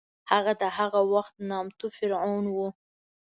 هغه 0.31 0.53
د 0.61 0.63
هغه 0.77 1.01
وخت 1.13 1.33
نامتو 1.49 1.85
فرعون 1.97 2.45
و. 2.55 2.57